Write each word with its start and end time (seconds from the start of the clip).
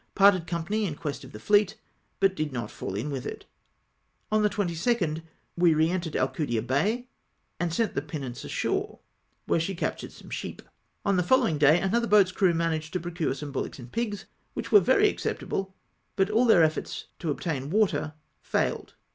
Parted 0.15 0.47
company 0.47 0.85
in 0.85 0.95
quest 0.95 1.23
of 1.23 1.31
the 1.31 1.39
fleet, 1.39 1.77
but 2.19 2.33
did 2.35 2.51
not 2.51 2.71
fall 2.71 2.95
in 2.95 3.11
with 3.11 3.23
it. 3.23 3.45
On 4.31 4.41
the 4.41 4.49
22nd 4.49 5.21
we 5.55 5.75
re 5.75 5.91
entered 5.91 6.15
Alcudia 6.15 6.63
Bay, 6.63 7.07
and 7.59 7.71
sent 7.71 7.93
the 7.93 8.01
DESTRUCTION 8.01 8.23
OF 8.23 8.33
JACE.AIAL. 8.33 8.39
247 9.45 9.45
pinnace 9.45 9.45
ashore, 9.45 9.45
when 9.45 9.59
she 9.59 9.75
captured 9.75 10.11
some 10.11 10.31
sheep. 10.31 10.63
On 11.05 11.17
the 11.17 11.21
following 11.21 11.59
day 11.59 11.79
another 11.79 12.07
boat's 12.07 12.31
crew 12.31 12.55
managed 12.55 12.93
to 12.93 12.99
procure 12.99 13.35
some 13.35 13.51
bullocks 13.51 13.77
and 13.77 13.91
pigs, 13.91 14.25
which 14.55 14.71
were 14.71 14.79
very 14.79 15.07
accept 15.07 15.43
able, 15.43 15.75
but 16.15 16.31
all 16.31 16.47
theii" 16.47 16.65
efforts 16.65 17.05
to 17.19 17.29
obtain 17.29 17.69
water 17.69 18.15
failed. 18.41 18.95